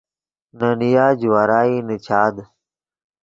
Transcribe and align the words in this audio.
نے 0.59 0.69
نیا 0.79 1.05
جوارائی 1.19 1.75
نیچاد 1.87 2.35